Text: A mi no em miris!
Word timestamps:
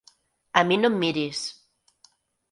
A 0.61 0.61
mi 0.69 0.77
no 0.79 0.89
em 0.93 0.95
miris! 1.03 1.41